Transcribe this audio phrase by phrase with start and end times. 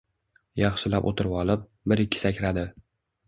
[0.59, 2.65] Yaxshilab o`tirvolib, bir-ikki sakradi